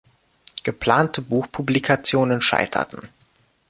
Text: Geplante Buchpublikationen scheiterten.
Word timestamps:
Geplante 0.63 1.21
Buchpublikationen 1.21 2.41
scheiterten. 2.41 3.07